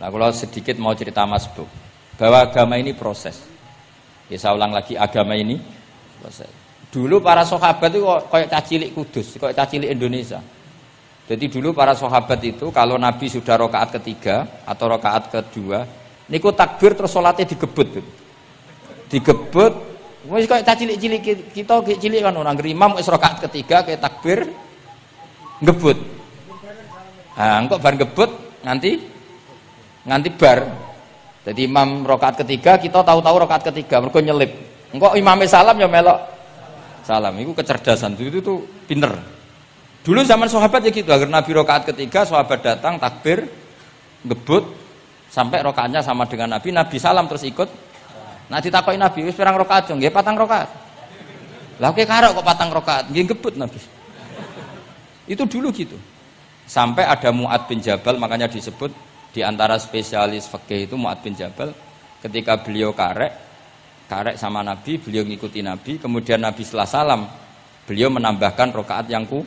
[0.00, 1.68] Nah, kalau sedikit mau cerita Mas Bu,
[2.16, 3.36] bahwa agama ini proses.
[4.32, 5.60] Ya, saya ulang lagi, agama ini
[6.16, 6.48] proses.
[6.88, 8.02] Dulu para sahabat itu
[8.32, 10.40] kayak cacilik kudus, kayak cacilik Indonesia.
[11.28, 15.86] Jadi dulu para sahabat itu kalau Nabi sudah rokaat ketiga atau rokaat kedua,
[16.26, 18.02] niku takbir terus sholatnya digebut.
[19.06, 19.74] Digebut,
[20.32, 21.20] wis kayak cilik-cilik
[21.52, 24.48] kita cilik kan orang imam wis rokaat ketiga kayak takbir
[25.60, 25.98] ngebut.
[27.36, 28.30] Nah, engkau bar ngebut
[28.66, 29.09] nanti
[30.04, 30.60] nganti bar.
[31.40, 34.52] Jadi imam rokaat ketiga kita tahu-tahu rokaat ketiga mereka nyelip.
[34.92, 36.18] Engkau imamnya salam ya melok
[37.04, 37.32] salam.
[37.40, 39.10] Itu kecerdasan itu, itu tuh pinter.
[40.00, 43.52] Dulu zaman sahabat ya gitu, agar Nabi rokaat ketiga, sahabat datang takbir,
[44.24, 44.64] ngebut,
[45.28, 47.68] sampai rokaatnya sama dengan Nabi, Nabi salam terus ikut.
[48.48, 50.72] Nah ditakoi Nabi, wis pirang rokaat dong, patang rokaat.
[51.80, 53.80] Lah oke karo kok patang rokaat, nggih ngebut Nabi.
[55.28, 56.00] Itu dulu gitu.
[56.64, 58.90] Sampai ada Muad bin Jabal, makanya disebut
[59.30, 61.70] di antara spesialis fikih itu Muad bin Jabal,
[62.18, 63.32] ketika beliau karek,
[64.10, 67.20] karek sama Nabi, beliau ngikuti Nabi, kemudian Nabi setelah salam,
[67.86, 69.46] beliau menambahkan rokaat yang ku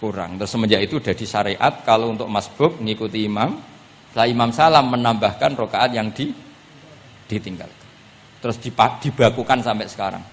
[0.00, 0.40] kurang.
[0.40, 3.60] Terus semenjak itu sudah syariat kalau untuk masbuk ngikuti imam,
[4.10, 6.32] setelah imam salam menambahkan rokaat yang di,
[7.28, 7.88] ditinggalkan.
[8.42, 10.24] Terus dibakukan sampai sekarang.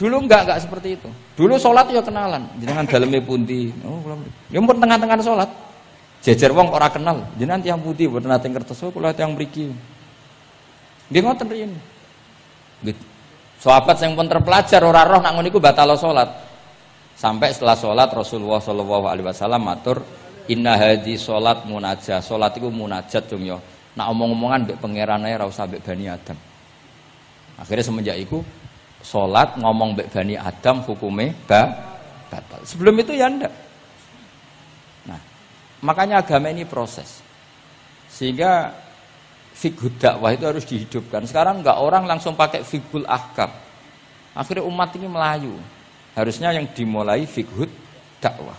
[0.00, 1.08] Dulu enggak enggak seperti itu.
[1.36, 3.68] Dulu sholat ya kenalan, jangan dalamnya pundi.
[3.84, 4.00] Oh,
[4.48, 5.50] ya pun tengah-tengah sholat.
[6.20, 9.72] Jejer wong ora kenal, jenengan tiang putih buat nate kertas oh, kula tiang mriki.
[11.08, 11.72] Dia ngoten riyen.
[12.84, 13.04] Gitu.
[13.60, 16.28] Sahabat yang pun terpelajar ora roh nak ngono iku batal sholat.
[17.16, 20.00] Sampai setelah sholat Rasulullah Shallallahu Alaihi Wasallam matur
[20.48, 23.60] Inna hadi sholat munajat Sholat itu munajat dong yo.
[23.92, 26.38] Nak omong-omongan bek pangeran aja rasa bek bani Adam.
[27.60, 28.40] Akhirnya semenjak itu
[29.04, 31.68] sholat ngomong bek bani Adam hukumnya ba,
[32.32, 32.64] batal.
[32.64, 33.52] Sebelum itu ya ndak.
[35.80, 37.24] Makanya agama ini proses.
[38.12, 38.76] Sehingga
[39.56, 41.24] fikih dakwah itu harus dihidupkan.
[41.24, 43.48] Sekarang nggak orang langsung pakai fikul ahkam.
[44.36, 45.56] Akhirnya umat ini melayu.
[46.16, 47.70] Harusnya yang dimulai fikhud
[48.20, 48.56] dakwah.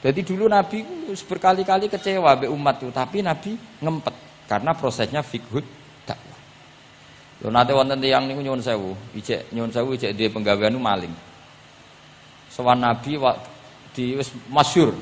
[0.00, 0.80] Jadi dulu Nabi
[1.28, 3.52] berkali-kali kecewa be umat itu, tapi Nabi
[3.84, 4.14] ngempet
[4.48, 5.60] karena prosesnya fikhud
[6.08, 6.40] dakwah.
[7.44, 11.12] Lo nate wonten tiyang niku nyuwun sewu, ijek nyuwun sewu ijek dia penggawean maling.
[12.48, 13.20] Sowan Nabi
[13.92, 14.96] di wis masyhur.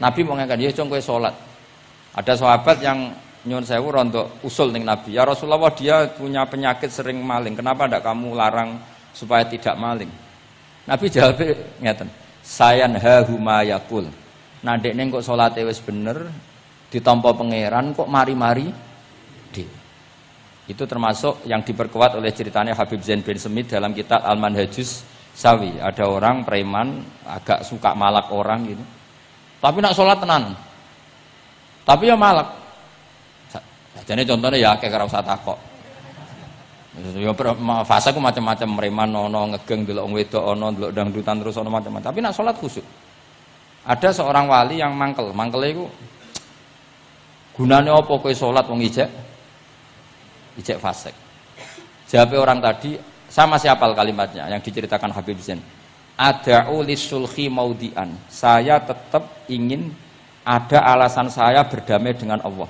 [0.00, 1.36] Nabi mau ngangkat dia cong salat.
[2.16, 3.12] Ada sahabat yang
[3.44, 5.14] nyuwun sewu rontok usul ning Nabi.
[5.14, 7.54] Ya Rasulullah dia punya penyakit sering maling.
[7.54, 8.80] Kenapa ndak kamu larang
[9.12, 10.10] supaya tidak maling?
[10.88, 11.38] Nabi jawab
[11.78, 12.08] ngeten.
[12.40, 12.96] Sayan
[13.28, 14.08] huma yakul.
[14.64, 16.28] Nah neng kok sholat wis bener
[16.88, 18.72] ditampa pangeran kok mari-mari
[19.52, 19.64] di.
[20.66, 25.02] Itu termasuk yang diperkuat oleh ceritanya Habib Zain bin Semit dalam kitab Al-Manhajus
[25.34, 25.80] Sawi.
[25.80, 28.84] Ada orang preman agak suka malak orang gitu.
[29.60, 30.56] Tapi nak sholat tenan.
[31.84, 32.48] Tapi ya malak.
[34.08, 35.58] Jadi contohnya ya kayak kira usah takok.
[37.14, 37.30] Ya
[37.86, 42.10] fase ku macam-macam mereman ono ngegeng delok wong wedok ono delok dangdutan terus ono macam-macam.
[42.10, 42.82] Tapi nak salat khusyuk.
[43.86, 45.84] Ada seorang wali yang mangkel, mangkel itu
[47.54, 49.08] gunanya apa kowe salat wong ijek?
[50.58, 51.14] Ijek fasik.
[52.10, 52.98] Jawab orang tadi
[53.30, 55.62] sama siapa kalimatnya yang diceritakan Habib Zain.
[56.20, 56.68] Ada
[57.00, 58.12] sulhi maudian.
[58.28, 59.88] Saya tetap ingin
[60.44, 62.68] ada alasan saya berdamai dengan Allah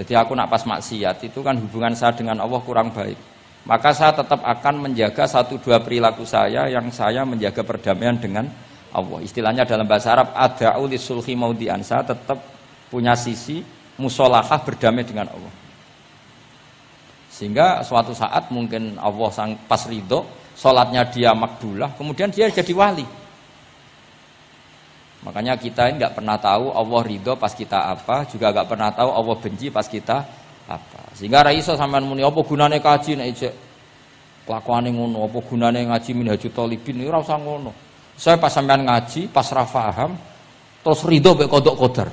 [0.00, 3.18] jadi aku nak pas maksiat itu kan hubungan saya dengan Allah kurang baik.
[3.66, 8.48] Maka saya tetap akan menjaga satu dua perilaku saya yang saya menjaga perdamaian dengan
[8.94, 9.20] Allah.
[9.20, 11.84] Istilahnya dalam bahasa Arab ada sulhi maudian.
[11.84, 12.40] Saya tetap
[12.88, 13.60] punya sisi
[14.00, 15.52] musolahah berdamai dengan Allah.
[17.28, 20.24] Sehingga suatu saat mungkin Allah sang pas ridho,
[20.60, 23.08] sholatnya dia makbulah, kemudian dia jadi wali.
[25.24, 29.08] Makanya kita ini nggak pernah tahu Allah ridho pas kita apa, juga nggak pernah tahu
[29.08, 30.24] Allah benci pas kita
[30.68, 31.00] apa.
[31.16, 33.52] Sehingga raiso sampean muni apa gunane kaji nek ijek
[34.44, 37.72] kelakuane ngono, apa gunane ngaji minhajut talibin ora usah ngono.
[38.20, 40.12] Saya pas sampean ngaji, pas ra paham,
[40.84, 42.08] terus ridho mek kodok kodar.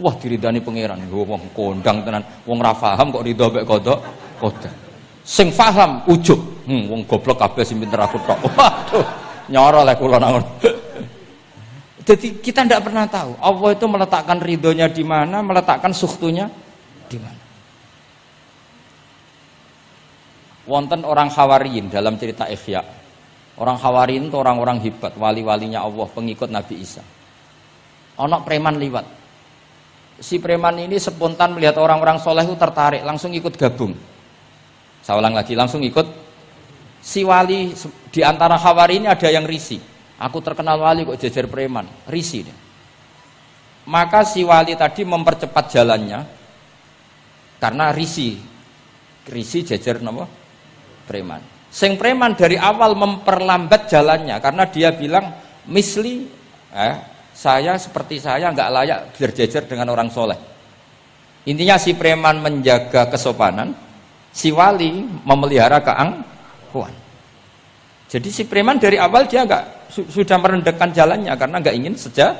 [0.00, 3.98] Wah diridani pangeran, wong kondang tenan, wong ra paham kok ridho mek kodok
[4.40, 4.72] kodar.
[5.24, 8.38] Sing paham ujug, hmm, wong goblok kabeh sing pinter aku tok.
[8.56, 9.06] Waduh,
[9.52, 10.40] nyoro lek kula nang
[12.08, 16.50] jadi kita tidak pernah tahu Allah itu meletakkan ridhonya di mana, meletakkan suhtunya
[17.06, 17.40] di mana.
[20.70, 22.82] Wonten orang Hawarin dalam cerita Ikhya.
[23.58, 27.04] Orang Hawarin itu orang-orang hebat, wali-walinya Allah, pengikut Nabi Isa.
[28.16, 29.04] Onok preman liwat.
[30.20, 33.96] Si preman ini spontan melihat orang-orang soleh itu tertarik, langsung ikut gabung.
[35.00, 36.19] Saya ulang lagi, langsung ikut.
[37.00, 37.72] Si wali
[38.12, 39.80] di antara Hawarin ini ada yang risih
[40.20, 42.52] Aku terkenal wali kok jejer preman, risi dia.
[43.88, 46.20] Maka si wali tadi mempercepat jalannya
[47.56, 48.36] karena risi.
[49.24, 50.28] Risi jajar nama
[51.08, 51.40] preman.
[51.72, 55.32] Sing preman dari awal memperlambat jalannya karena dia bilang
[55.70, 56.28] misli
[56.74, 56.96] eh,
[57.32, 60.36] saya seperti saya nggak layak berjajar dengan orang soleh.
[61.48, 63.72] Intinya si preman menjaga kesopanan,
[64.28, 65.80] si wali memelihara
[66.70, 66.94] keangkuhan.
[68.10, 72.34] Jadi si preman dari awal dia nggak su sudah merendahkan jalannya karena nggak ingin seja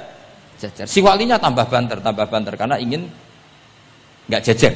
[0.59, 0.87] jajar.
[0.87, 3.11] Si walinya tambah banter, tambah banter karena ingin
[4.31, 4.75] nggak jajar.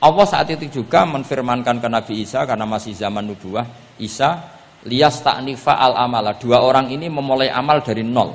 [0.00, 3.66] Allah saat itu juga menfirmankan ke Nabi Isa karena masih zaman nubuah,
[3.98, 4.38] Isa
[4.86, 6.34] lias taknifa al amala.
[6.38, 8.32] Dua orang ini memulai amal dari nol.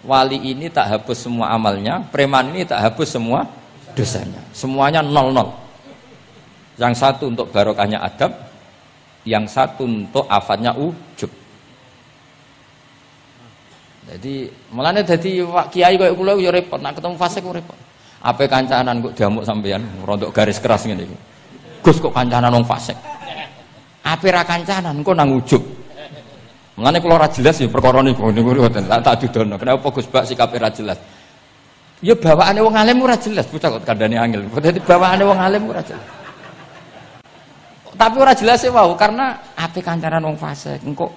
[0.00, 3.46] Wali ini tak hapus semua amalnya, preman ini tak hapus semua
[3.94, 4.42] dosanya.
[4.50, 5.48] Semuanya nol nol.
[6.80, 8.49] Yang satu untuk barokahnya adab,
[9.28, 11.28] yang satu untuk afatnya ujub.
[14.10, 17.78] Jadi mulanya jadi kiai kayak kula yo repot, nak ketemu fase kok repot.
[18.20, 21.06] Apa kancanan kok diamuk sampean rontok garis keras iki.
[21.80, 22.96] Gus kok kancanan wong fasik.
[24.04, 25.62] Apa ra kancanan kok nang ujub.
[26.80, 28.88] Mulane kula jelas ya perkara niku niku ngoten.
[28.88, 29.60] Tak tak dudono.
[29.60, 30.96] Kenapa Gus Bak sikape ra jelas?
[32.00, 34.48] Ya bawaane wong alim ora jelas bocah kok kandhane angel.
[34.48, 36.19] Dadi bawaane wong alim ora jelas.
[38.00, 41.12] Tapi ora jelas wow, karena apa kancanan wong fasik engko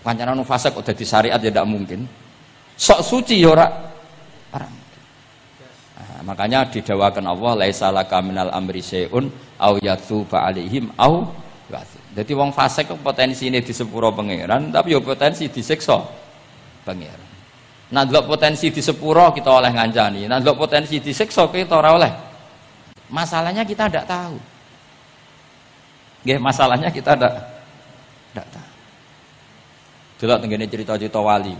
[0.00, 2.08] kancanan wong fasik kok dadi syariat ya tidak mungkin.
[2.80, 3.68] Sok suci ya ora
[4.56, 4.68] ora
[6.00, 9.28] Nah, makanya didawakan Allah laisa laka minal amri syai'un
[9.60, 11.28] au yatsuba alaihim au
[12.10, 16.02] Jadi wong fasik potensi ini di sepuro pangeran, tapi ya potensi disiksa
[16.82, 17.30] pangeran.
[17.94, 22.10] Nah, delok potensi di sepuro kita oleh ngancani, nah delok potensi disiksa kita oleh.
[23.06, 24.49] Masalahnya kita tidak tahu.
[26.24, 27.32] Nggih, masalahnya kita tidak
[28.30, 28.70] tidak tahu.
[30.20, 31.56] Delok cerita-cerita wali.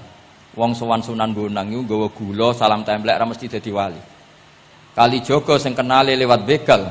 [0.53, 4.03] Wong sowan Sunan Bonang iku nggawa gula salam templek ra mesti dadi wali.
[4.93, 6.83] Kali Jogo sing kenali lewat begal.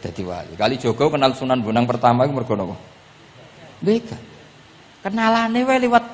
[0.00, 0.54] Dadi wali.
[0.54, 2.78] Kali Jogo kenal Sunan Bonang pertama iku mergo?
[3.82, 4.22] Begal.
[5.04, 6.04] Kenalane wae lewat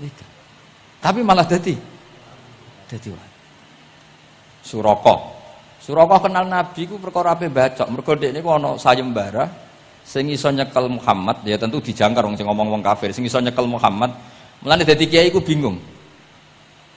[0.00, 0.30] begal.
[0.98, 1.78] Tapi malah dadi
[2.90, 3.36] dadi wali.
[4.66, 5.37] Suraka.
[5.78, 7.86] Suraka kenal Nabi ku perkara ape bacok.
[7.88, 9.48] Mergo ku ana sayembara
[10.04, 13.64] sing iso nyekel Muhammad ya tentu dijangkar wong sing ngomong wong kafir sing iso nyekel
[13.68, 14.12] Muhammad.
[14.64, 15.78] Mulane dadi kiai ku bingung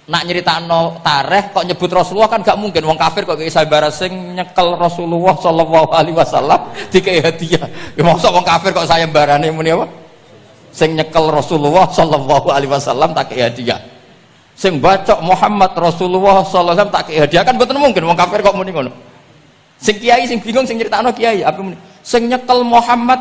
[0.09, 4.33] nak nyeritakno tareh kok nyebut Rasulullah kan gak mungkin wong kafir kok kayak sayembara sing
[4.33, 7.69] nyekel Rasulullah sallallahu alaihi wasallam dikai hadiah.
[7.93, 9.85] Ya mosok wong kafir kok sayembarane muni apa?
[10.73, 13.90] Sing nyekel Rasulullah sallallahu alaihi wasallam tak hadiah.
[14.61, 18.53] Sing bacok Muhammad Rasulullah sallallahu alaihi wasallam tak hadiah kan betul mungkin wong kafir kok
[18.53, 18.93] muni ngono.
[19.81, 21.73] Sing kiai sing bingung sing nyeritakno kiai apa muni?
[22.05, 23.17] Sing nyekel Muhammad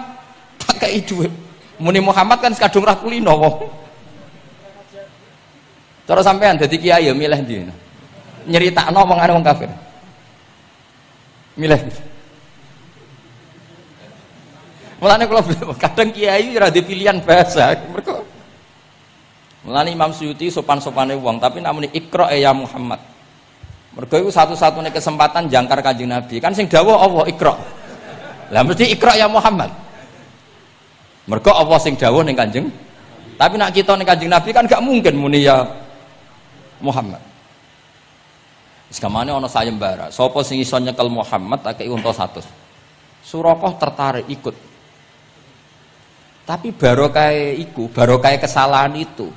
[0.60, 1.32] tak kei dhuwit.
[1.80, 3.56] Muni Muhammad kan sekadung ra kulino wong.
[6.04, 7.64] Cara sampean dadi kiai ya milih ndi?
[8.44, 9.72] Nyeritakno omongane wong kafir.
[11.56, 11.80] Milih.
[15.00, 15.40] Mulane kula
[15.88, 17.80] kadang kiai ora pilihan bahasa.
[17.88, 18.19] Mergo
[19.60, 22.96] Mulane Imam Suyuti sopan-sopane wong, tapi namun ikra ya Muhammad.
[23.90, 26.40] Mergo iku satu-satunya kesempatan jangkar Kanjeng Nabi.
[26.40, 27.54] Kan sing dawuh Allah ikra.
[28.54, 29.68] Lah mesti ikra ya Muhammad.
[31.26, 32.70] Mergo Allah sing dawuh ning Kanjeng.
[33.36, 35.66] Tapi nak kita ning Kanjeng Nabi kan gak mungkin muni ya
[36.80, 37.20] Muhammad.
[38.94, 40.08] Sekamane ana sayembara.
[40.08, 42.46] Sapa sing iso nyekel Muhammad tak unta 100.
[43.26, 44.56] Surakoh tertarik ikut.
[46.48, 49.30] Tapi barokah iku, barokah kesalahan itu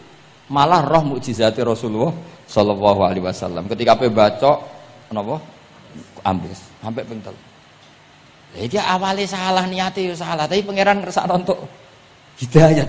[0.54, 2.14] malah roh mukjizat Rasulullah
[2.46, 3.66] sallallahu alaihi wasallam.
[3.66, 4.62] Ketika pe baca
[5.10, 5.42] napa?
[6.22, 7.34] Ambil sampai pentel.
[8.54, 11.58] Lah dia awalnya salah niatnya salah, tapi pangeran ngersakno untuk
[12.38, 12.86] hidayat.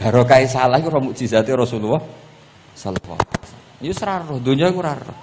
[0.00, 2.00] Barokah salah iku roh mukjizat Rasulullah
[2.72, 4.00] sallallahu alaihi wasallam.
[4.00, 5.18] Ora roh, iku ora roh.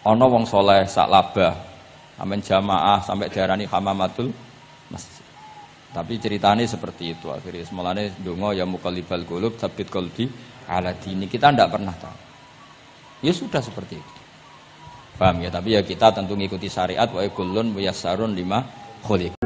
[0.00, 1.52] Ana wong saleh sak labah,
[2.20, 4.32] amen jamaah sampai diarani hamamatul
[4.88, 5.19] masjid.
[5.90, 7.66] Tapi ceritanya seperti itu akhirnya.
[7.66, 10.30] Semalane donga ya muqallibal qulub sabit qalbi
[10.70, 11.26] ala dini.
[11.26, 12.18] Kita tidak pernah tahu.
[13.26, 14.12] Ya sudah seperti itu.
[15.18, 15.50] Paham ya?
[15.50, 18.64] Tapi ya kita tentu ngikuti syariat wa kullun muyassarun lima
[19.02, 19.39] khuliq.